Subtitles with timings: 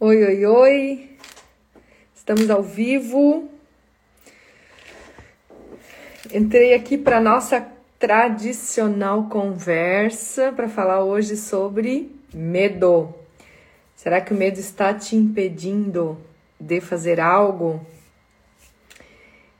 [0.00, 1.10] Oi, oi, oi.
[2.14, 3.50] Estamos ao vivo.
[6.32, 7.66] Entrei aqui para nossa
[7.98, 13.12] tradicional conversa para falar hoje sobre medo.
[13.96, 16.16] Será que o medo está te impedindo
[16.60, 17.84] de fazer algo?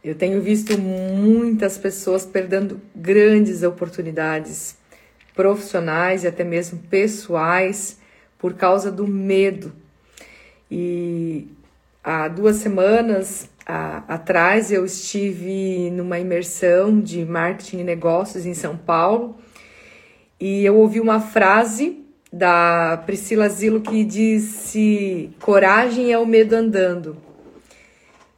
[0.05, 4.77] Eu tenho visto muitas pessoas perdendo grandes oportunidades
[5.35, 7.99] profissionais e até mesmo pessoais
[8.39, 9.73] por causa do medo
[10.71, 11.49] e
[12.03, 18.77] há duas semanas a, atrás eu estive numa imersão de marketing e negócios em São
[18.77, 19.37] Paulo
[20.41, 27.17] e eu ouvi uma frase da Priscila Zilo que disse: coragem é o medo andando.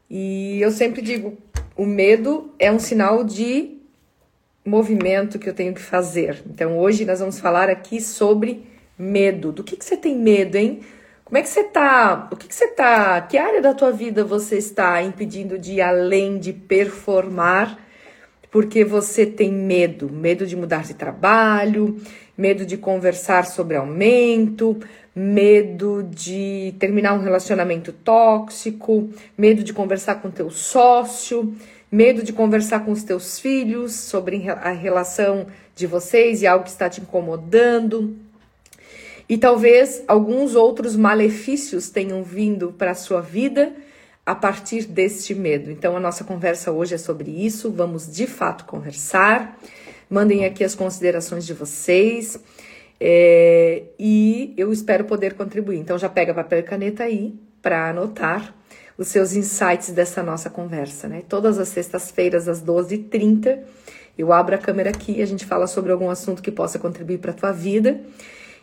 [0.09, 1.37] E eu sempre digo:
[1.77, 3.79] o medo é um sinal de
[4.65, 6.43] movimento que eu tenho que fazer.
[6.47, 8.65] Então hoje nós vamos falar aqui sobre
[8.99, 9.53] medo.
[9.53, 10.81] Do que, que você tem medo, hein?
[11.31, 12.29] Como é que você tá?
[12.33, 13.21] O que, que você tá?
[13.21, 17.79] Que área da tua vida você está impedindo de ir além de performar?
[18.51, 21.97] Porque você tem medo, medo de mudar de trabalho,
[22.37, 24.77] medo de conversar sobre aumento,
[25.15, 31.55] medo de terminar um relacionamento tóxico, medo de conversar com teu sócio,
[31.93, 36.71] medo de conversar com os teus filhos sobre a relação de vocês e algo que
[36.71, 38.19] está te incomodando
[39.31, 43.73] e talvez alguns outros malefícios tenham vindo para a sua vida
[44.27, 45.71] a partir deste medo.
[45.71, 47.71] Então, a nossa conversa hoje é sobre isso.
[47.71, 49.57] Vamos de fato conversar.
[50.11, 52.41] Mandem aqui as considerações de vocês.
[52.99, 55.79] É, e eu espero poder contribuir.
[55.79, 58.53] Então, já pega papel e caneta aí para anotar
[58.99, 61.23] os seus insights dessa nossa conversa, né?
[61.29, 63.61] Todas as sextas-feiras, às 12h30,
[64.19, 67.19] eu abro a câmera aqui e a gente fala sobre algum assunto que possa contribuir
[67.19, 68.01] para a tua vida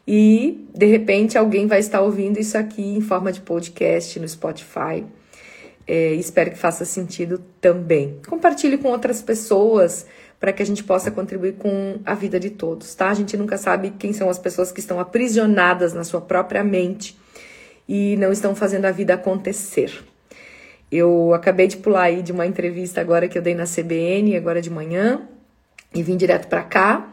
[0.07, 5.03] e de repente alguém vai estar ouvindo isso aqui em forma de podcast no Spotify.
[5.85, 8.19] É, espero que faça sentido também.
[8.27, 10.05] Compartilhe com outras pessoas
[10.39, 13.09] para que a gente possa contribuir com a vida de todos, tá?
[13.09, 17.17] A gente nunca sabe quem são as pessoas que estão aprisionadas na sua própria mente
[17.87, 19.91] e não estão fazendo a vida acontecer.
[20.91, 24.61] Eu acabei de pular aí de uma entrevista agora que eu dei na CBN, agora
[24.61, 25.27] de manhã,
[25.93, 27.11] e vim direto para cá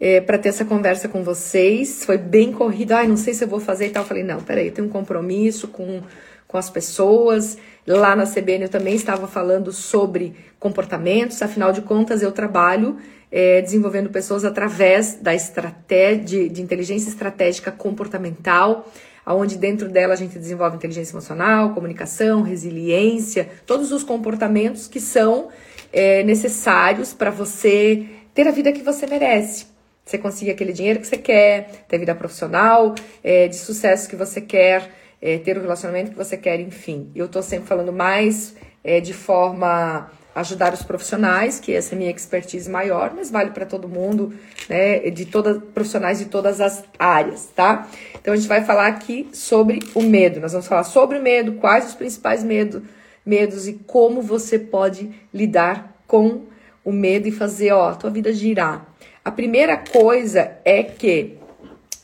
[0.00, 2.04] é, para ter essa conversa com vocês.
[2.04, 2.92] Foi bem corrido.
[2.92, 4.02] Ai, não sei se eu vou fazer e tal.
[4.02, 6.02] Eu falei, não, peraí, eu tenho um compromisso com,
[6.46, 7.56] com as pessoas.
[7.86, 12.96] Lá na CBN eu também estava falando sobre comportamentos, afinal de contas, eu trabalho
[13.30, 18.90] é, desenvolvendo pessoas através da estratégia de, inteligência estratégica comportamental,
[19.24, 25.48] aonde dentro dela a gente desenvolve inteligência emocional, comunicação, resiliência, todos os comportamentos que são
[25.92, 29.75] é, necessários para você ter a vida que você merece.
[30.06, 32.94] Você conseguir aquele dinheiro que você quer, ter vida profissional,
[33.24, 34.88] é, de sucesso que você quer,
[35.20, 37.10] é, ter o relacionamento que você quer, enfim.
[37.12, 41.98] Eu tô sempre falando mais é, de forma ajudar os profissionais, que essa é a
[41.98, 44.32] minha expertise maior, mas vale para todo mundo,
[44.68, 47.88] né, de todas profissionais de todas as áreas, tá?
[48.20, 50.38] Então a gente vai falar aqui sobre o medo.
[50.38, 52.82] Nós vamos falar sobre o medo, quais os principais medo,
[53.24, 56.42] medos e como você pode lidar com
[56.84, 58.86] o medo e fazer, ó, a tua vida girar.
[59.26, 61.36] A primeira coisa é que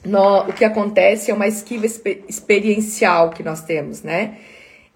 [0.04, 4.38] no, o que acontece é uma esquiva exper experiencial que nós temos, né?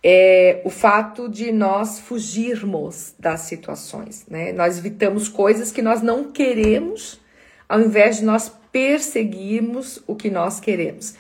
[0.03, 4.53] É o fato de nós fugirmos das situações, né?
[4.53, 7.21] Nós evitamos coisas que nós não queremos,
[7.69, 11.15] ao invés de nós perseguirmos o que nós queremos.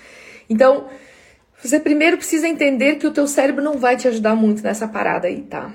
[0.50, 0.88] Então,
[1.62, 5.28] você primeiro precisa entender que o teu cérebro não vai te ajudar muito nessa parada
[5.28, 5.72] aí, tá?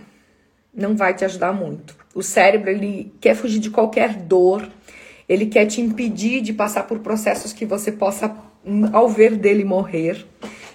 [0.74, 1.96] Não vai te ajudar muito.
[2.14, 4.70] O cérebro, ele quer fugir de qualquer dor,
[5.32, 8.36] ele quer te impedir de passar por processos que você possa,
[8.92, 10.26] ao ver dele, morrer.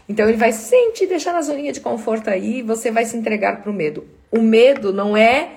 [0.09, 3.61] Então ele vai sempre te deixar na zoninha de conforto aí, você vai se entregar
[3.61, 4.06] para o medo.
[4.31, 5.50] O medo não é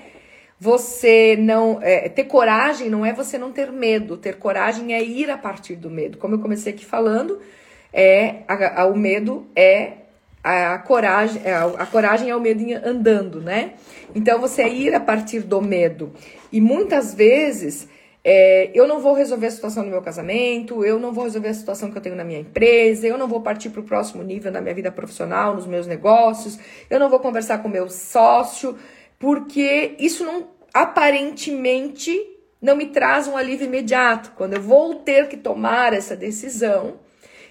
[0.60, 4.18] você não é, ter coragem, não é você não ter medo.
[4.18, 6.18] Ter coragem é ir a partir do medo.
[6.18, 7.40] Como eu comecei aqui falando,
[7.94, 9.94] é a, a, o medo é
[10.44, 13.76] a, a coragem, a, a coragem é o medo andando, né?
[14.14, 16.12] Então você é ir a partir do medo.
[16.52, 17.88] E muitas vezes
[18.32, 21.54] é, eu não vou resolver a situação do meu casamento, eu não vou resolver a
[21.56, 24.52] situação que eu tenho na minha empresa, eu não vou partir para o próximo nível
[24.52, 26.60] na minha vida profissional, nos meus negócios,
[26.92, 28.78] eu não vou conversar com meu sócio,
[29.18, 32.16] porque isso não aparentemente
[32.62, 34.34] não me traz um alívio imediato.
[34.36, 37.00] Quando eu vou ter que tomar essa decisão,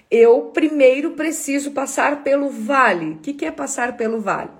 [0.09, 3.15] eu primeiro preciso passar pelo vale.
[3.15, 4.51] O que, que é passar pelo vale?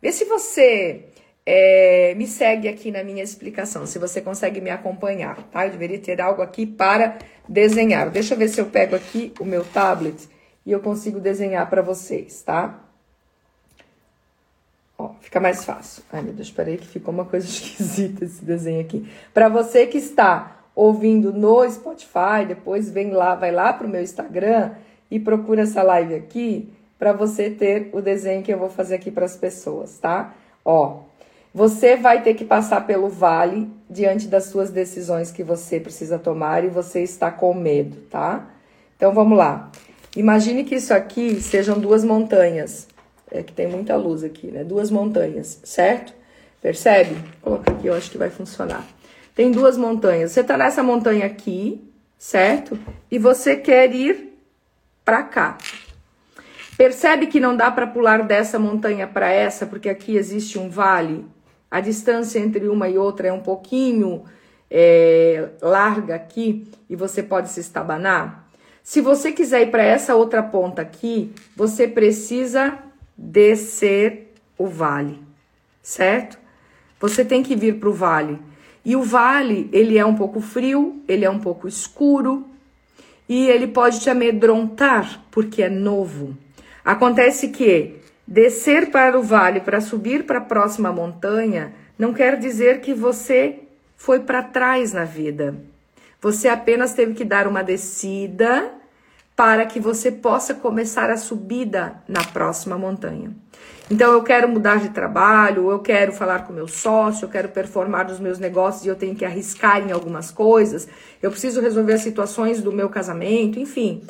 [0.00, 1.06] Vê se você
[1.44, 5.66] é, me segue aqui na minha explicação, se você consegue me acompanhar, tá?
[5.66, 8.10] Eu deveria ter algo aqui para desenhar.
[8.10, 10.28] Deixa eu ver se eu pego aqui o meu tablet
[10.64, 12.78] e eu consigo desenhar para vocês, tá?
[14.98, 16.02] Ó, fica mais fácil.
[16.12, 19.10] Ai, meu Deus, espera aí que ficou uma coisa esquisita esse desenho aqui.
[19.32, 24.72] Para você que está ouvindo no Spotify, depois vem lá, vai lá pro meu Instagram
[25.10, 29.10] e procura essa live aqui para você ter o desenho que eu vou fazer aqui
[29.10, 30.34] para as pessoas, tá?
[30.62, 31.00] Ó,
[31.52, 36.64] você vai ter que passar pelo vale diante das suas decisões que você precisa tomar
[36.64, 38.48] e você está com medo, tá?
[38.96, 39.70] Então vamos lá.
[40.16, 42.86] Imagine que isso aqui sejam duas montanhas.
[43.30, 44.64] É que tem muita luz aqui, né?
[44.64, 46.12] Duas montanhas, certo?
[46.60, 47.14] Percebe?
[47.42, 48.84] Vou colocar aqui, eu acho que vai funcionar.
[49.34, 50.32] Tem duas montanhas.
[50.32, 51.82] Você tá nessa montanha aqui,
[52.18, 52.78] certo?
[53.10, 54.36] E você quer ir
[55.04, 55.58] para cá.
[56.76, 61.24] Percebe que não dá para pular dessa montanha para essa, porque aqui existe um vale.
[61.70, 64.24] A distância entre uma e outra é um pouquinho
[64.70, 68.48] é, larga aqui e você pode se estabanar.
[68.82, 72.78] Se você quiser ir para essa outra ponta aqui, você precisa
[73.16, 75.18] descer o vale,
[75.82, 76.38] certo?
[76.98, 78.38] Você tem que vir para o vale.
[78.84, 82.46] E o vale, ele é um pouco frio, ele é um pouco escuro
[83.28, 86.36] e ele pode te amedrontar porque é novo.
[86.84, 87.99] Acontece que
[88.30, 93.58] descer para o vale para subir para a próxima montanha não quer dizer que você
[93.96, 95.56] foi para trás na vida.
[96.22, 98.70] Você apenas teve que dar uma descida
[99.34, 103.34] para que você possa começar a subida na próxima montanha.
[103.90, 108.08] Então eu quero mudar de trabalho, eu quero falar com meu sócio, eu quero performar
[108.08, 110.86] nos meus negócios e eu tenho que arriscar em algumas coisas.
[111.20, 114.02] Eu preciso resolver as situações do meu casamento, enfim,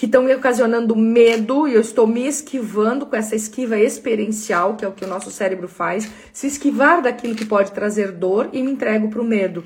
[0.00, 4.82] que estão me ocasionando medo e eu estou me esquivando com essa esquiva experiencial, que
[4.82, 8.62] é o que o nosso cérebro faz, se esquivar daquilo que pode trazer dor e
[8.62, 9.62] me entrego para o medo.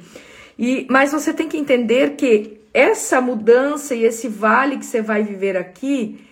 [0.59, 5.23] E, mas você tem que entender que essa mudança e esse vale que você vai
[5.23, 6.27] viver aqui,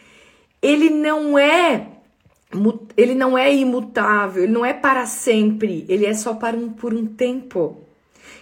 [0.60, 1.86] ele não é
[2.96, 6.92] ele não é imutável, ele não é para sempre, ele é só para um, por
[6.92, 7.86] um tempo.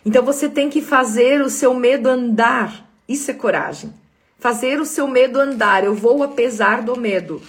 [0.06, 2.90] Então você tem que fazer o seu medo andar.
[3.06, 3.99] Isso é coragem.
[4.40, 5.84] Fazer o seu medo andar.
[5.84, 7.42] Eu vou apesar do medo.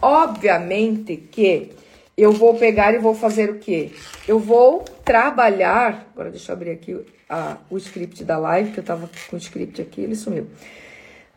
[0.00, 1.70] Obviamente que
[2.16, 3.90] eu vou pegar e vou fazer o quê?
[4.26, 6.08] Eu vou trabalhar.
[6.12, 6.98] Agora deixa eu abrir aqui
[7.28, 10.48] a, o script da live, que eu tava com o script aqui, ele sumiu.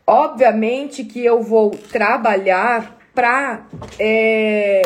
[0.06, 3.66] Obviamente que eu vou trabalhar para
[3.98, 4.82] é,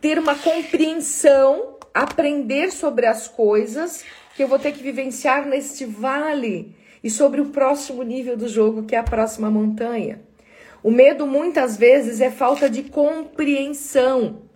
[0.00, 4.04] ter uma compreensão, aprender sobre as coisas
[4.36, 8.84] que eu vou ter que vivenciar neste vale e sobre o próximo nível do jogo,
[8.84, 10.20] que é a próxima montanha.
[10.82, 14.48] O medo muitas vezes é falta de compreensão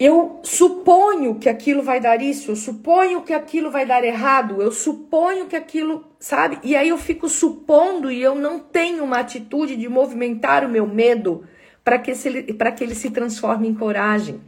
[0.00, 4.72] eu suponho que aquilo vai dar isso, eu suponho que aquilo vai dar errado, eu
[4.72, 6.58] suponho que aquilo, sabe?
[6.62, 10.86] E aí eu fico supondo e eu não tenho uma atitude de movimentar o meu
[10.86, 11.44] medo
[11.84, 14.40] para que, que ele se transforme em coragem.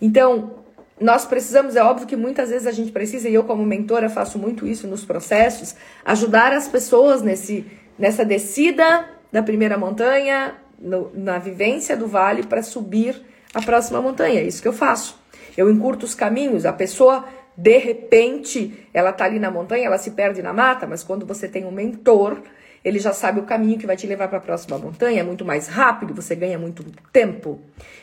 [0.00, 0.63] Então,
[1.00, 4.38] nós precisamos, é óbvio que muitas vezes a gente precisa, e eu como mentora faço
[4.38, 5.74] muito isso nos processos,
[6.04, 7.66] ajudar as pessoas nesse,
[7.98, 13.20] nessa descida da primeira montanha, no, na vivência do vale para subir
[13.52, 14.40] a próxima montanha.
[14.40, 15.18] É isso que eu faço.
[15.56, 16.66] Eu encurto os caminhos.
[16.66, 17.24] A pessoa,
[17.56, 21.48] de repente, ela tá ali na montanha, ela se perde na mata, mas quando você
[21.48, 22.38] tem um mentor,
[22.84, 25.44] ele já sabe o caminho que vai te levar para a próxima montanha, é muito
[25.44, 27.60] mais rápido, você ganha muito tempo.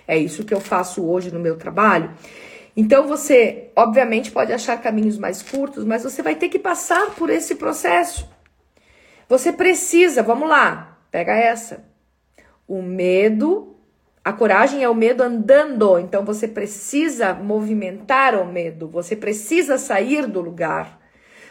[0.07, 2.12] É isso que eu faço hoje no meu trabalho.
[2.75, 7.29] Então você, obviamente, pode achar caminhos mais curtos, mas você vai ter que passar por
[7.29, 8.29] esse processo.
[9.27, 11.85] Você precisa, vamos lá, pega essa.
[12.67, 13.71] O medo
[14.23, 20.27] a coragem é o medo andando, então você precisa movimentar o medo, você precisa sair
[20.27, 21.01] do lugar,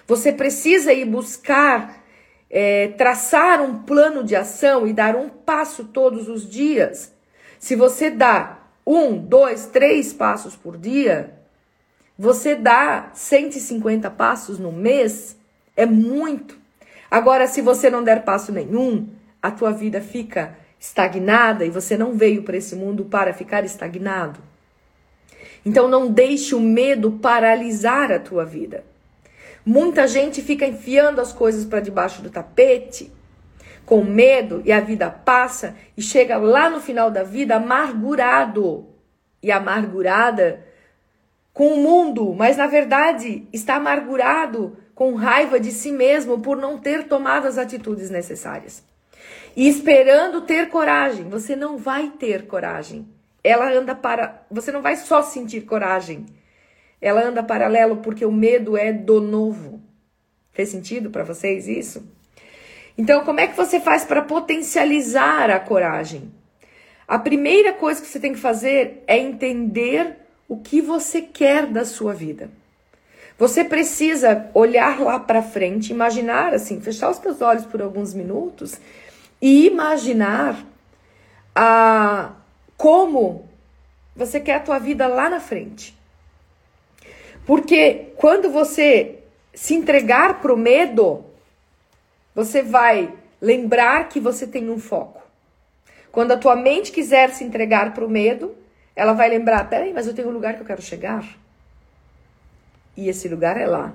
[0.06, 2.04] você precisa ir buscar,
[2.48, 7.12] é, traçar um plano de ação e dar um passo todos os dias.
[7.58, 8.59] Se você dá
[8.94, 11.32] um, dois, três passos por dia,
[12.18, 15.36] você dá 150 passos no mês,
[15.76, 16.58] é muito.
[17.10, 19.08] Agora, se você não der passo nenhum,
[19.42, 24.40] a tua vida fica estagnada e você não veio para esse mundo para ficar estagnado.
[25.64, 28.84] Então não deixe o medo paralisar a tua vida.
[29.64, 33.12] Muita gente fica enfiando as coisas para debaixo do tapete
[33.84, 38.88] com medo e a vida passa e chega lá no final da vida amargurado
[39.42, 40.64] e amargurada
[41.52, 46.78] com o mundo, mas na verdade está amargurado com raiva de si mesmo por não
[46.78, 48.84] ter tomado as atitudes necessárias
[49.56, 51.28] e esperando ter coragem.
[51.28, 53.08] Você não vai ter coragem.
[53.42, 54.44] Ela anda para.
[54.50, 56.26] Você não vai só sentir coragem.
[57.00, 59.82] Ela anda paralelo porque o medo é do novo.
[60.52, 62.06] Fez sentido para vocês isso?
[63.00, 66.30] Então, como é que você faz para potencializar a coragem?
[67.08, 71.86] A primeira coisa que você tem que fazer é entender o que você quer da
[71.86, 72.50] sua vida.
[73.38, 78.78] Você precisa olhar lá para frente, imaginar assim, fechar os seus olhos por alguns minutos
[79.40, 80.62] e imaginar
[81.54, 82.32] a
[82.76, 83.48] como
[84.14, 85.96] você quer a tua vida lá na frente.
[87.46, 89.20] Porque quando você
[89.54, 91.29] se entregar para o medo,
[92.34, 95.20] você vai lembrar que você tem um foco.
[96.12, 98.54] Quando a tua mente quiser se entregar para o medo,
[98.94, 101.24] ela vai lembrar: peraí, mas eu tenho um lugar que eu quero chegar.
[102.96, 103.92] E esse lugar é lá.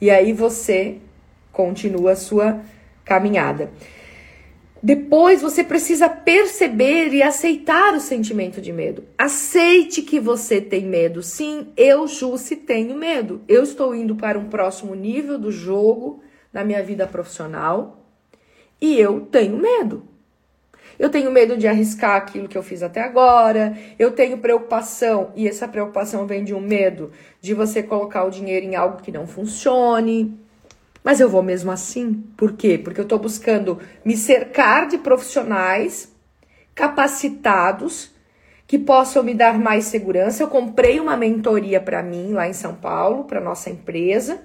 [0.00, 0.98] E aí você
[1.52, 2.60] continua a sua
[3.04, 3.70] caminhada.
[4.80, 9.04] Depois você precisa perceber e aceitar o sentimento de medo.
[9.16, 11.20] Aceite que você tem medo.
[11.20, 13.40] Sim, eu, Jusce, tenho medo.
[13.48, 17.98] Eu estou indo para um próximo nível do jogo na minha vida profissional
[18.80, 20.04] e eu tenho medo.
[20.98, 23.76] Eu tenho medo de arriscar aquilo que eu fiz até agora.
[23.98, 28.66] Eu tenho preocupação, e essa preocupação vem de um medo de você colocar o dinheiro
[28.66, 30.36] em algo que não funcione.
[31.04, 32.14] Mas eu vou mesmo assim.
[32.36, 32.76] Por quê?
[32.76, 36.12] Porque eu estou buscando me cercar de profissionais
[36.74, 38.10] capacitados
[38.66, 40.42] que possam me dar mais segurança.
[40.42, 44.40] Eu comprei uma mentoria para mim lá em São Paulo, para nossa empresa,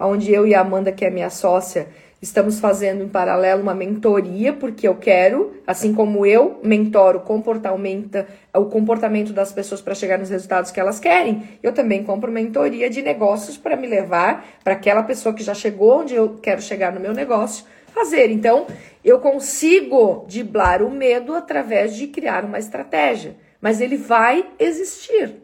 [0.00, 1.86] onde eu e a Amanda, que é minha sócia,
[2.22, 8.66] Estamos fazendo em paralelo uma mentoria, porque eu quero, assim como eu mentoro comportamento, o
[8.66, 13.00] comportamento das pessoas para chegar nos resultados que elas querem, eu também compro mentoria de
[13.00, 17.00] negócios para me levar para aquela pessoa que já chegou onde eu quero chegar no
[17.00, 18.30] meu negócio fazer.
[18.30, 18.66] Então,
[19.02, 25.36] eu consigo diblar o medo através de criar uma estratégia, mas ele vai existir.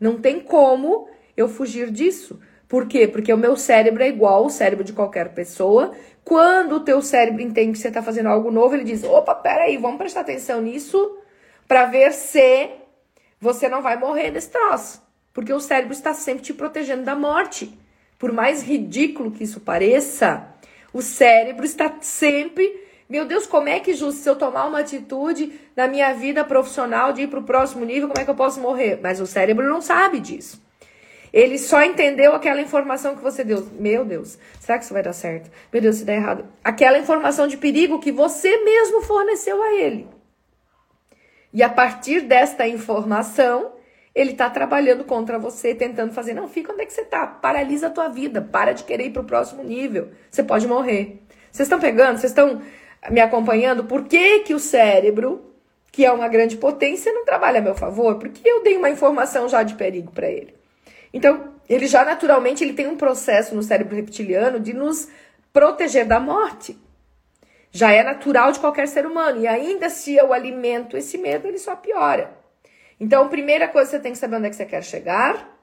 [0.00, 1.06] Não tem como
[1.36, 2.40] eu fugir disso.
[2.74, 3.06] Por quê?
[3.06, 5.92] Porque o meu cérebro é igual ao cérebro de qualquer pessoa.
[6.24, 9.76] Quando o teu cérebro entende que você está fazendo algo novo, ele diz: opa, peraí,
[9.76, 11.16] vamos prestar atenção nisso
[11.68, 12.70] para ver se
[13.40, 15.00] você não vai morrer desse troço.
[15.32, 17.78] Porque o cérebro está sempre te protegendo da morte.
[18.18, 20.44] Por mais ridículo que isso pareça,
[20.92, 22.82] o cérebro está sempre.
[23.08, 27.12] Meu Deus, como é que, justo, se eu tomar uma atitude na minha vida profissional
[27.12, 28.98] de ir para o próximo nível, como é que eu posso morrer?
[29.00, 30.63] Mas o cérebro não sabe disso.
[31.34, 33.66] Ele só entendeu aquela informação que você deu.
[33.72, 35.50] Meu Deus, será que isso vai dar certo?
[35.72, 36.46] Meu Deus, se der errado.
[36.62, 40.06] Aquela informação de perigo que você mesmo forneceu a ele.
[41.52, 43.72] E a partir desta informação,
[44.14, 47.88] ele está trabalhando contra você, tentando fazer, não, fica onde é que você está, paralisa
[47.88, 51.20] a tua vida, para de querer ir para o próximo nível, você pode morrer.
[51.50, 52.62] Vocês estão pegando, vocês estão
[53.10, 53.82] me acompanhando?
[53.82, 55.52] Por que, que o cérebro,
[55.90, 58.20] que é uma grande potência, não trabalha a meu favor?
[58.20, 60.62] Porque eu dei uma informação já de perigo para ele.
[61.14, 65.08] Então, ele já naturalmente ele tem um processo no cérebro reptiliano de nos
[65.52, 66.76] proteger da morte.
[67.70, 69.40] Já é natural de qualquer ser humano.
[69.40, 72.32] E ainda se eu alimento esse medo, ele só piora.
[72.98, 75.56] Então, primeira coisa, você tem que saber onde é que você quer chegar.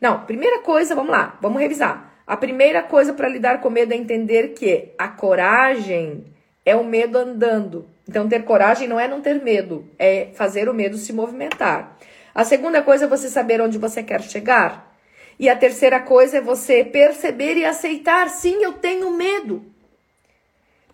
[0.00, 2.14] Não, primeira coisa, vamos lá, vamos revisar.
[2.26, 6.24] A primeira coisa para lidar com medo é entender que a coragem
[6.64, 7.86] é o medo andando.
[8.08, 11.98] Então, ter coragem não é não ter medo, é fazer o medo se movimentar.
[12.34, 14.96] A segunda coisa é você saber onde você quer chegar.
[15.38, 19.64] E a terceira coisa é você perceber e aceitar, sim, eu tenho medo.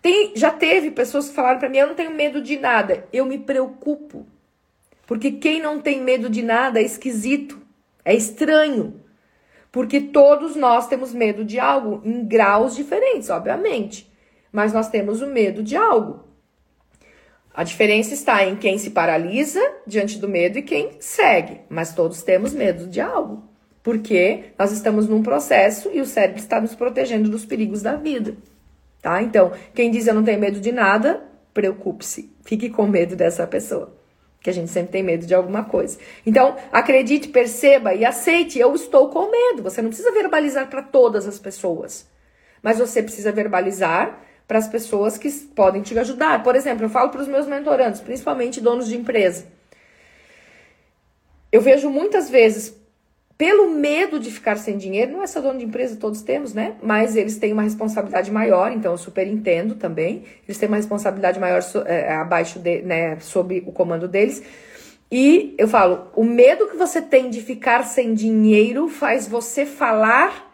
[0.00, 3.08] Tem, já teve pessoas que falaram para mim, eu não tenho medo de nada.
[3.12, 4.26] Eu me preocupo.
[5.06, 7.60] Porque quem não tem medo de nada é esquisito,
[8.04, 9.00] é estranho.
[9.70, 14.10] Porque todos nós temos medo de algo em graus diferentes, obviamente.
[14.50, 16.25] Mas nós temos o medo de algo.
[17.56, 22.22] A diferença está em quem se paralisa diante do medo e quem segue, mas todos
[22.22, 23.44] temos medo de algo,
[23.82, 28.36] porque nós estamos num processo e o cérebro está nos protegendo dos perigos da vida,
[29.00, 29.22] tá?
[29.22, 33.96] Então, quem diz eu não tenho medo de nada, preocupe-se, fique com medo dessa pessoa,
[34.42, 35.96] que a gente sempre tem medo de alguma coisa.
[36.26, 39.62] Então, acredite, perceba e aceite, eu estou com medo.
[39.62, 42.06] Você não precisa verbalizar para todas as pessoas,
[42.62, 46.42] mas você precisa verbalizar para as pessoas que podem te ajudar.
[46.42, 49.46] Por exemplo, eu falo para os meus mentorandos, principalmente donos de empresa.
[51.50, 52.76] Eu vejo muitas vezes,
[53.36, 56.76] pelo medo de ficar sem dinheiro, não é só dono de empresa, todos temos, né?
[56.82, 60.24] Mas eles têm uma responsabilidade maior, então eu super entendo também.
[60.46, 64.42] Eles têm uma responsabilidade maior é, abaixo de, né, sob o comando deles.
[65.10, 70.45] E eu falo, o medo que você tem de ficar sem dinheiro faz você falar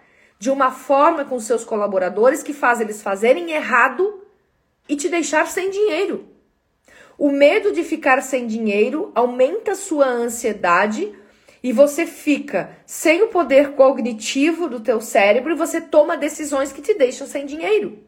[0.43, 4.25] de uma forma com seus colaboradores que faz eles fazerem errado
[4.89, 6.27] e te deixar sem dinheiro.
[7.17, 11.15] O medo de ficar sem dinheiro aumenta sua ansiedade
[11.63, 16.83] e você fica sem o poder cognitivo do teu cérebro e você toma decisões que
[16.83, 18.01] te deixam sem dinheiro.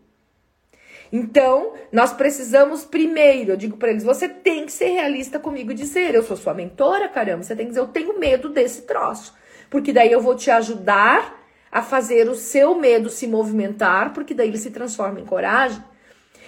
[1.12, 5.74] Então, nós precisamos primeiro, eu digo para eles, você tem que ser realista comigo e
[5.74, 9.32] dizer, eu sou sua mentora, caramba, você tem que dizer, eu tenho medo desse troço.
[9.70, 11.43] Porque daí eu vou te ajudar
[11.74, 15.82] a fazer o seu medo se movimentar, porque daí ele se transforma em coragem.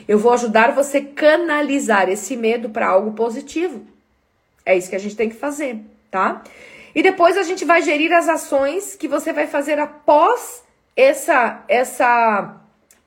[0.06, 3.84] Eu vou ajudar você canalizar esse medo para algo positivo.
[4.64, 5.80] É isso que a gente tem que fazer,
[6.12, 6.44] tá?
[6.94, 10.62] E depois a gente vai gerir as ações que você vai fazer após
[10.94, 12.60] essa essa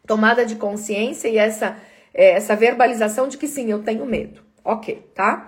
[0.05, 1.77] tomada de consciência e essa,
[2.13, 4.41] é, essa verbalização de que sim, eu tenho medo.
[4.61, 5.47] Ok, tá?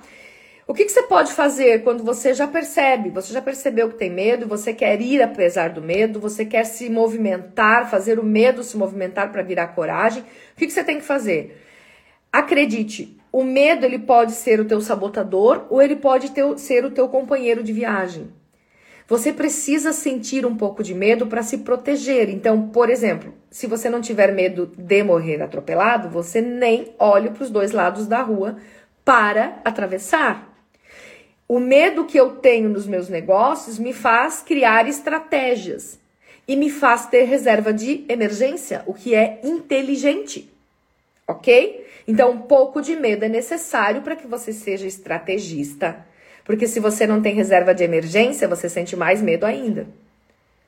[0.72, 4.10] O que, que, você pode fazer quando você já percebe, você já percebeu que tem
[4.10, 8.78] medo, você quer ir apesar do medo, você quer se movimentar, fazer o medo se
[8.78, 10.24] movimentar para virar coragem?
[10.24, 10.26] O
[10.56, 11.62] que, que você tem que fazer?
[12.32, 16.92] Acredite, o medo ele pode ser o teu sabotador ou ele pode ter, ser o
[16.92, 18.32] teu companheiro de viagem.
[19.10, 22.30] Você precisa sentir um pouco de medo para se proteger.
[22.30, 27.44] Então, por exemplo, se você não tiver medo de morrer atropelado, você nem olhe para
[27.44, 28.56] os dois lados da rua
[29.04, 30.51] para atravessar.
[31.52, 36.00] O medo que eu tenho nos meus negócios me faz criar estratégias
[36.48, 40.50] e me faz ter reserva de emergência, o que é inteligente.
[41.28, 41.86] Ok?
[42.08, 46.06] Então, um pouco de medo é necessário para que você seja estrategista
[46.44, 49.88] porque se você não tem reserva de emergência, você sente mais medo ainda.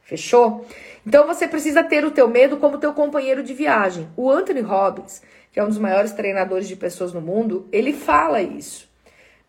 [0.04, 0.66] Fechou?
[1.06, 4.08] Então você precisa ter o teu medo como teu companheiro de viagem.
[4.16, 5.22] O Anthony Robbins,
[5.52, 8.88] que é um dos maiores treinadores de pessoas no mundo, ele fala isso.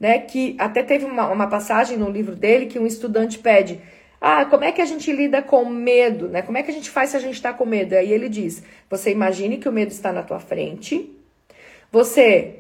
[0.05, 3.81] Né, que até teve uma, uma passagem no livro dele que um estudante pede:
[4.21, 6.29] Ah, como é que a gente lida com medo?
[6.29, 6.43] Né?
[6.43, 7.95] Como é que a gente faz se a gente está com medo?
[7.95, 11.11] Aí ele diz: Você imagine que o medo está na tua frente,
[11.91, 12.57] você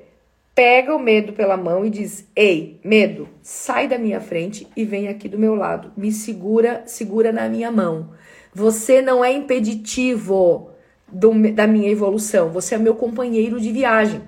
[0.54, 5.08] pega o medo pela mão e diz: Ei, medo, sai da minha frente e vem
[5.08, 5.92] aqui do meu lado.
[5.98, 8.08] Me segura, segura na minha mão.
[8.54, 10.70] Você não é impeditivo
[11.06, 14.22] do, da minha evolução, você é meu companheiro de viagem.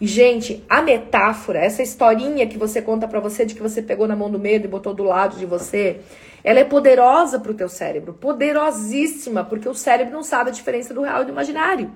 [0.00, 4.14] Gente, a metáfora, essa historinha que você conta para você de que você pegou na
[4.14, 6.00] mão do medo e botou do lado de você,
[6.44, 11.02] ela é poderosa pro teu cérebro, poderosíssima, porque o cérebro não sabe a diferença do
[11.02, 11.90] real e do imaginário.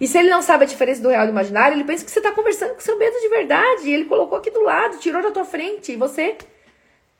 [0.00, 2.10] E se ele não sabe a diferença do real e do imaginário, ele pensa que
[2.10, 3.90] você está conversando com seu medo de verdade.
[3.90, 5.92] Ele colocou aqui do lado, tirou da tua frente.
[5.92, 6.36] E você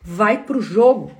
[0.00, 1.12] vai pro jogo.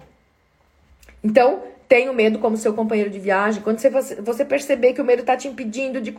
[1.22, 3.62] Então, tenha o medo como seu companheiro de viagem.
[3.62, 6.14] Quando você, você perceber que o medo está te impedindo de,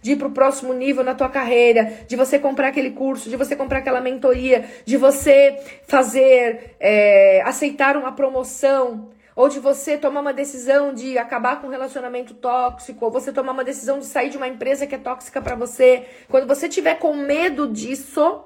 [0.00, 3.36] de ir para o próximo nível na tua carreira, de você comprar aquele curso, de
[3.36, 10.20] você comprar aquela mentoria, de você fazer, é, aceitar uma promoção, ou de você tomar
[10.20, 14.30] uma decisão de acabar com um relacionamento tóxico, ou você tomar uma decisão de sair
[14.30, 16.04] de uma empresa que é tóxica para você.
[16.28, 18.44] Quando você tiver com medo disso,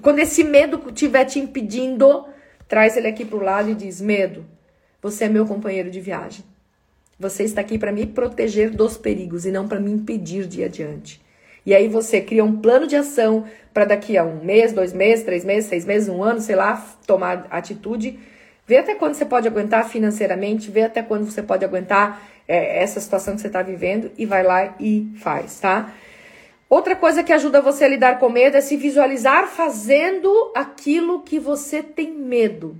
[0.00, 2.26] quando esse medo estiver te impedindo,
[2.66, 4.46] traz ele aqui pro lado e diz: Medo,
[5.02, 6.44] você é meu companheiro de viagem.
[7.18, 10.64] Você está aqui para me proteger dos perigos e não para me impedir de ir
[10.64, 11.20] adiante.
[11.66, 15.24] E aí você cria um plano de ação para daqui a um mês, dois meses,
[15.24, 18.18] três meses, seis meses, um ano, sei lá, tomar atitude
[18.68, 23.00] Vê até quando você pode aguentar financeiramente, vê até quando você pode aguentar é, essa
[23.00, 25.90] situação que você está vivendo e vai lá e faz, tá?
[26.68, 31.38] Outra coisa que ajuda você a lidar com medo é se visualizar fazendo aquilo que
[31.38, 32.76] você tem medo.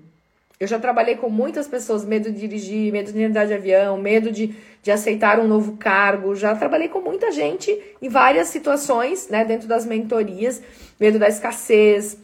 [0.61, 4.33] Eu já trabalhei com muitas pessoas, medo de dirigir, medo de andar de avião, medo
[4.33, 6.35] de, de aceitar um novo cargo.
[6.35, 7.71] Já trabalhei com muita gente
[8.03, 10.61] em várias situações, né, dentro das mentorias,
[10.99, 12.19] medo da escassez,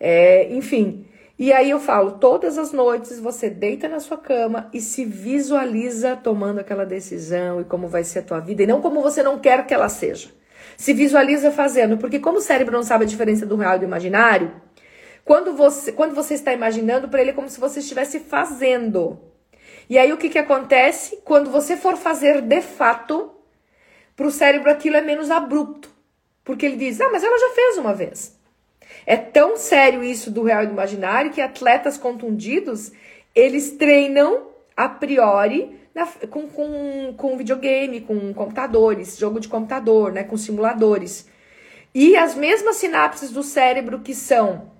[0.00, 1.04] é, enfim.
[1.38, 6.16] E aí eu falo, todas as noites você deita na sua cama e se visualiza
[6.16, 9.38] tomando aquela decisão e como vai ser a tua vida e não como você não
[9.38, 10.28] quer que ela seja.
[10.76, 13.84] Se visualiza fazendo, porque como o cérebro não sabe a diferença do real e do
[13.84, 14.52] imaginário,
[15.24, 19.18] quando você, quando você está imaginando, para ele é como se você estivesse fazendo.
[19.88, 21.20] E aí o que, que acontece?
[21.24, 23.30] Quando você for fazer de fato,
[24.14, 25.90] para o cérebro aquilo é menos abrupto.
[26.44, 28.38] Porque ele diz, ah, mas ela já fez uma vez.
[29.06, 32.92] É tão sério isso do real e do imaginário que atletas contundidos,
[33.34, 40.22] eles treinam a priori na, com, com, com videogame, com computadores, jogo de computador, né,
[40.22, 41.26] com simuladores.
[41.94, 44.73] E as mesmas sinapses do cérebro que são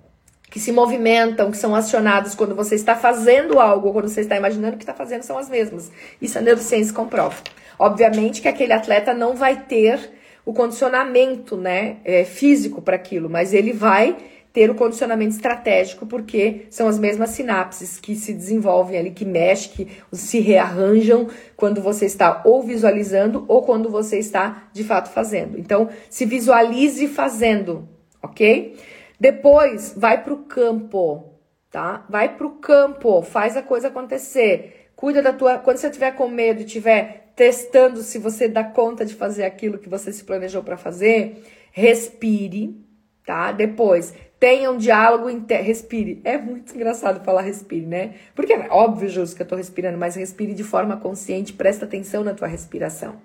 [0.55, 4.37] que se movimentam, que são acionadas quando você está fazendo algo ou quando você está
[4.37, 5.91] imaginando que está fazendo são as mesmas.
[6.21, 7.35] Isso a neurociência comprova.
[7.77, 10.11] Obviamente que aquele atleta não vai ter
[10.45, 14.15] o condicionamento né, é, físico para aquilo, mas ele vai
[14.53, 19.71] ter o condicionamento estratégico, porque são as mesmas sinapses que se desenvolvem ali, que mexem,
[19.73, 25.59] que se rearranjam quando você está ou visualizando ou quando você está de fato fazendo.
[25.59, 27.89] Então, se visualize fazendo,
[28.23, 28.73] ok?
[29.19, 31.39] Depois, vai para o campo,
[31.71, 32.05] tá?
[32.09, 34.91] Vai para o campo, faz a coisa acontecer.
[34.95, 35.59] Cuida da tua.
[35.59, 39.77] Quando você tiver com medo e tiver testando se você dá conta de fazer aquilo
[39.77, 42.75] que você se planejou para fazer, respire,
[43.25, 43.51] tá?
[43.51, 45.65] Depois, tenha um diálogo interno.
[45.65, 46.21] Respire.
[46.23, 48.15] É muito engraçado falar respire, né?
[48.33, 52.23] Porque é óbvio, Jus, que eu tô respirando, mas respire de forma consciente, presta atenção
[52.23, 53.19] na tua respiração.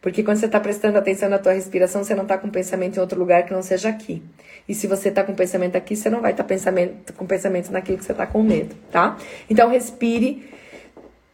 [0.00, 3.00] Porque quando você está prestando atenção na tua respiração, você não está com pensamento em
[3.00, 4.22] outro lugar que não seja aqui.
[4.68, 7.98] E se você está com pensamento aqui, você não vai estar tá com pensamento naquilo
[7.98, 9.16] que você está com medo, tá?
[9.50, 10.48] Então respire.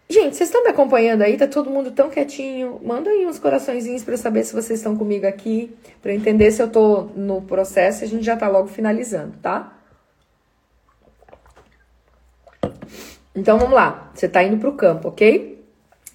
[0.09, 1.37] Gente, vocês estão me acompanhando aí?
[1.37, 2.81] Tá todo mundo tão quietinho?
[2.85, 6.51] Manda aí uns coraçõezinhos para eu saber se vocês estão comigo aqui, para eu entender
[6.51, 9.73] se eu tô no processo e a gente já tá logo finalizando, tá?
[13.35, 14.11] Então vamos lá.
[14.15, 15.65] Você tá indo pro campo, ok?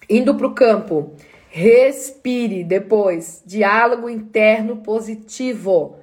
[0.10, 1.14] Indo pro campo.
[1.50, 3.44] Respire depois.
[3.46, 5.98] Diálogo interno positivo.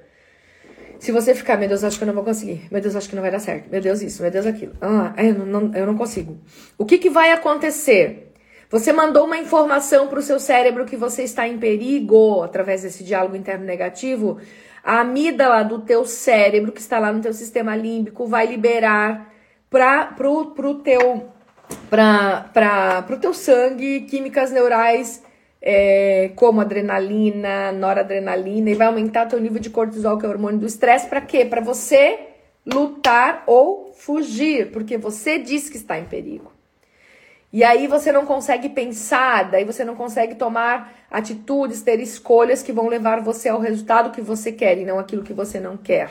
[0.99, 2.67] Se você ficar, meu Deus, acho que eu não vou conseguir.
[2.71, 3.69] Meu Deus, acho que não vai dar certo.
[3.69, 4.21] Meu Deus, isso.
[4.21, 4.73] Meu Deus, aquilo.
[4.81, 6.37] Ah, eu não, eu não consigo.
[6.77, 8.33] O que, que vai acontecer?
[8.69, 13.03] Você mandou uma informação para o seu cérebro que você está em perigo através desse
[13.03, 14.39] diálogo interno negativo.
[14.83, 19.33] A amígdala do teu cérebro, que está lá no teu sistema límbico, vai liberar
[19.69, 21.29] para pro, pro teu
[21.89, 25.21] para o teu sangue químicas neurais
[25.69, 30.61] é, como adrenalina, noradrenalina, e vai aumentar teu nível de cortisol, que é o hormônio
[30.61, 31.43] do estresse, para quê?
[31.43, 32.19] Para você
[32.65, 36.53] lutar ou fugir, porque você diz que está em perigo.
[37.51, 42.71] E aí você não consegue pensar, daí você não consegue tomar atitudes, ter escolhas que
[42.71, 46.09] vão levar você ao resultado que você quer e não aquilo que você não quer,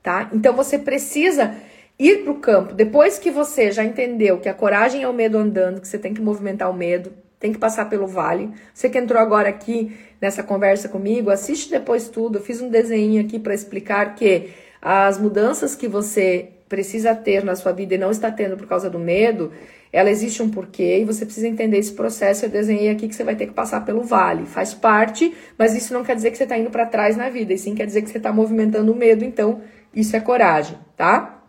[0.00, 0.30] tá?
[0.32, 1.56] Então você precisa
[1.98, 2.72] ir para o campo.
[2.72, 6.14] Depois que você já entendeu que a coragem é o medo andando, que você tem
[6.14, 8.50] que movimentar o medo, tem que passar pelo vale.
[8.72, 12.38] Você que entrou agora aqui nessa conversa comigo, assiste depois tudo.
[12.38, 17.54] Eu fiz um desenho aqui para explicar que as mudanças que você precisa ter na
[17.54, 19.52] sua vida e não está tendo por causa do medo,
[19.92, 22.44] ela existe um porquê e você precisa entender esse processo.
[22.44, 24.46] Eu desenhei aqui que você vai ter que passar pelo vale.
[24.46, 27.52] Faz parte, mas isso não quer dizer que você está indo para trás na vida,
[27.52, 29.24] e sim quer dizer que você está movimentando o medo.
[29.24, 29.60] Então,
[29.94, 31.42] isso é coragem, tá?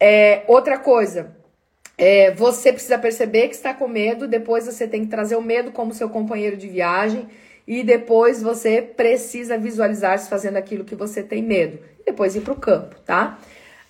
[0.00, 1.36] É, outra coisa,
[1.96, 5.72] é, você precisa perceber que está com medo, depois você tem que trazer o medo
[5.72, 7.28] como seu companheiro de viagem
[7.66, 11.78] e depois você precisa visualizar-se fazendo aquilo que você tem medo.
[12.04, 13.38] Depois ir para o campo, tá?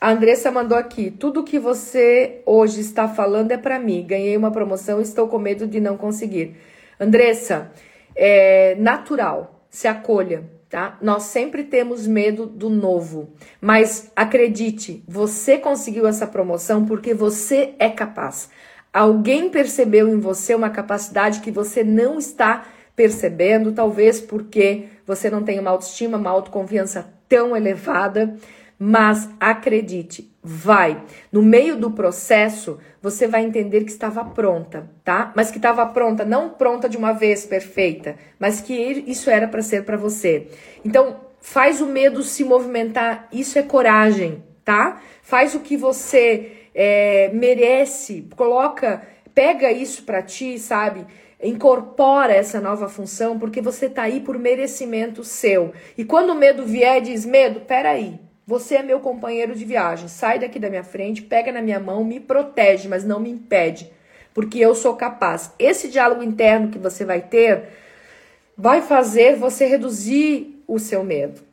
[0.01, 4.05] A Andressa mandou aqui: tudo que você hoje está falando é para mim.
[4.07, 6.57] Ganhei uma promoção e estou com medo de não conseguir.
[7.01, 7.71] Andressa,
[8.15, 10.97] é natural, se acolha tá?
[11.03, 17.91] Nós sempre temos medo do novo, mas acredite, você conseguiu essa promoção porque você é
[17.91, 18.49] capaz.
[18.91, 22.65] Alguém percebeu em você uma capacidade que você não está
[22.97, 28.35] percebendo, talvez porque você não tem uma autoestima, uma autoconfiança tão elevada,
[28.79, 31.01] mas acredite, vai.
[31.31, 35.33] No meio do processo, você vai entender que estava pronta, tá?
[35.37, 38.75] Mas que estava pronta, não pronta de uma vez perfeita, mas que
[39.07, 40.49] isso era para ser para você.
[40.85, 45.01] Então, faz o medo se movimentar, isso é coragem, tá?
[45.23, 49.03] Faz o que você é, merece, coloca,
[49.33, 51.07] pega isso para ti, sabe?
[51.41, 55.73] Incorpora essa nova função, porque você tá aí por merecimento seu.
[55.99, 58.21] E quando o medo vier, diz: medo, peraí.
[58.47, 60.09] Você é meu companheiro de viagem.
[60.09, 63.91] Sai daqui da minha frente, pega na minha mão, me protege, mas não me impede,
[64.35, 65.53] porque eu sou capaz.
[65.59, 67.69] Esse diálogo interno que você vai ter
[68.57, 71.53] vai fazer você reduzir o seu medo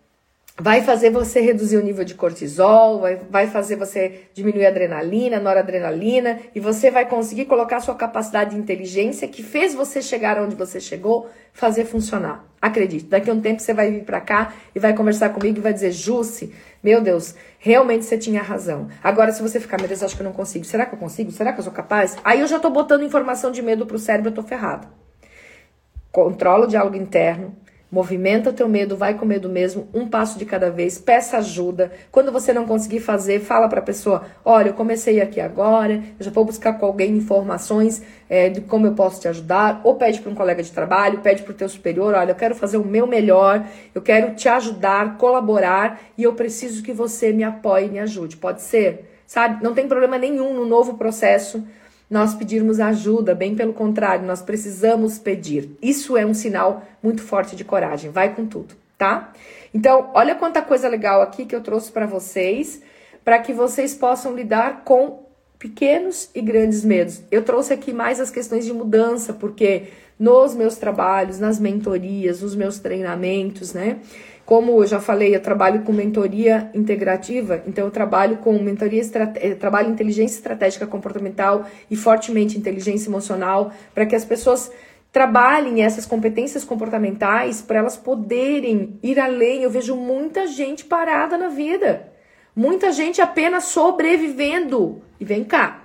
[0.60, 5.40] vai fazer você reduzir o nível de cortisol, vai, vai fazer você diminuir a adrenalina,
[5.40, 10.56] noradrenalina, e você vai conseguir colocar sua capacidade de inteligência que fez você chegar onde
[10.56, 12.46] você chegou, fazer funcionar.
[12.62, 15.62] Acredite, daqui a um tempo você vai vir para cá e vai conversar comigo e
[15.62, 18.88] vai dizer, Jusce, meu Deus, realmente você tinha razão.
[19.04, 20.64] Agora, se você ficar, meu Deus, acho que eu não consigo.
[20.64, 21.32] Será que eu consigo?
[21.32, 22.18] Será que eu sou capaz?
[22.24, 24.88] Aí eu já tô botando informação de medo pro cérebro, eu tô ferrado.
[26.12, 27.56] Controla o diálogo interno,
[27.92, 31.92] Movimenta teu medo, vai com medo mesmo, um passo de cada vez, peça ajuda.
[32.12, 36.24] Quando você não conseguir fazer, fala para a pessoa: olha, eu comecei aqui agora, eu
[36.24, 39.82] já vou buscar com alguém informações é, de como eu posso te ajudar.
[39.84, 42.54] Ou pede para um colega de trabalho, pede para o teu superior: olha, eu quero
[42.54, 47.44] fazer o meu melhor, eu quero te ajudar, colaborar e eu preciso que você me
[47.44, 48.38] apoie e me ajude.
[48.38, 49.10] Pode ser?
[49.26, 49.64] Sabe?
[49.64, 51.64] Não tem problema nenhum no novo processo
[52.10, 55.78] nós pedirmos ajuda, bem pelo contrário, nós precisamos pedir.
[55.82, 58.10] Isso é um sinal muito forte de coragem.
[58.10, 59.32] Vai com tudo, tá?
[59.74, 62.82] Então, olha quanta coisa legal aqui que eu trouxe para vocês,
[63.24, 65.24] para que vocês possam lidar com
[65.60, 67.22] pequenos e grandes medos.
[67.30, 72.56] Eu trouxe aqui mais as questões de mudança, porque nos meus trabalhos, nas mentorias, nos
[72.56, 74.00] meus treinamentos, né?
[74.50, 79.04] Como eu já falei, eu trabalho com mentoria integrativa, então eu trabalho com mentoria
[79.36, 84.72] eh, trabalho inteligência estratégica comportamental e fortemente inteligência emocional, para que as pessoas
[85.12, 89.62] trabalhem essas competências comportamentais para elas poderem ir além.
[89.62, 92.12] Eu vejo muita gente parada na vida,
[92.56, 95.00] muita gente apenas sobrevivendo.
[95.20, 95.84] E vem cá,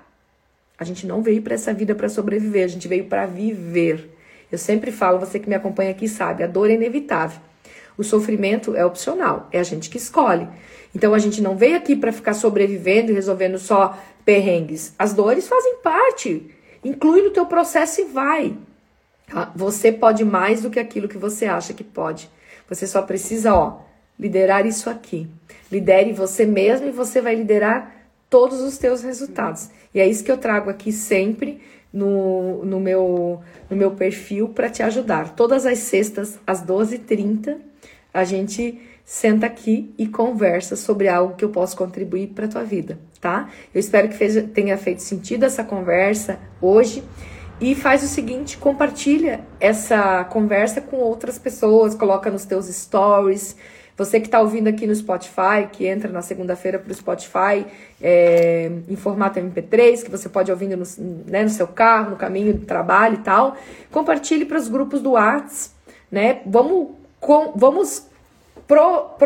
[0.79, 4.17] a gente não veio para essa vida para sobreviver, a gente veio para viver.
[4.51, 7.39] Eu sempre falo, você que me acompanha aqui sabe, a dor é inevitável.
[7.97, 10.49] O sofrimento é opcional, é a gente que escolhe.
[10.95, 14.95] Então a gente não veio aqui para ficar sobrevivendo e resolvendo só perrengues.
[14.99, 16.51] As dores fazem parte.
[16.85, 18.57] Inclui no teu processo e vai.
[19.27, 19.53] Tá?
[19.55, 22.31] Você pode mais do que aquilo que você acha que pode.
[22.69, 23.81] Você só precisa, ó,
[24.19, 25.29] liderar isso aqui.
[25.71, 27.95] Lidere você mesmo e você vai liderar
[28.29, 29.71] todos os teus resultados.
[29.95, 31.61] E é isso que eu trago aqui sempre
[31.93, 35.35] no, no, meu, no meu perfil para te ajudar.
[35.35, 37.57] Todas as sextas, às 12h30,
[38.15, 42.65] a gente senta aqui e conversa sobre algo que eu posso contribuir para a tua
[42.65, 43.51] vida, tá?
[43.75, 47.03] Eu espero que fez, tenha feito sentido essa conversa hoje.
[47.61, 53.57] E faz o seguinte, compartilha essa conversa com outras pessoas, coloca nos teus stories.
[53.97, 57.65] Você que está ouvindo aqui no Spotify, que entra na segunda-feira para o Spotify
[58.03, 60.85] é, em formato MP3, que você pode ouvir no,
[61.27, 63.57] né, no seu carro, no caminho do trabalho e tal,
[63.93, 65.73] compartilhe para os grupos do Whats,
[66.11, 66.41] né?
[66.45, 66.89] Vamos,
[67.25, 68.07] com, vamos
[68.67, 69.17] pro,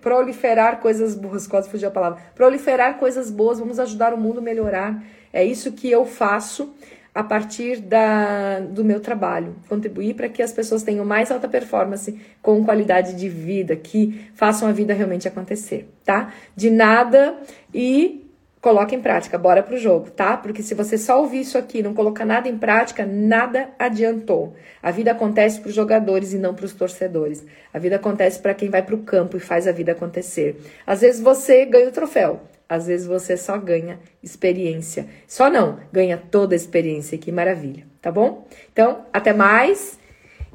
[0.00, 2.22] proliferar coisas boas, quase fugiu a palavra.
[2.34, 5.04] Proliferar coisas boas, vamos ajudar o mundo a melhorar.
[5.30, 6.74] É isso que eu faço
[7.14, 12.18] a partir da, do meu trabalho, contribuir para que as pessoas tenham mais alta performance
[12.40, 16.32] com qualidade de vida, que façam a vida realmente acontecer, tá?
[16.56, 17.36] De nada
[17.72, 18.23] e
[18.64, 20.38] coloque em prática, bora pro jogo, tá?
[20.38, 24.54] Porque se você só ouvir isso aqui não colocar nada em prática, nada adiantou.
[24.82, 27.44] A vida acontece para os jogadores e não para os torcedores.
[27.74, 30.56] A vida acontece para quem vai para o campo e faz a vida acontecer.
[30.86, 35.04] Às vezes você ganha o troféu, às vezes você só ganha experiência.
[35.28, 37.18] Só não, ganha toda a experiência.
[37.18, 38.48] Que maravilha, tá bom?
[38.72, 39.98] Então, até mais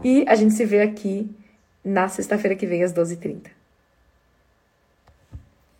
[0.03, 1.29] e a gente se vê aqui
[1.85, 3.58] na sexta-feira que vem às 12h30.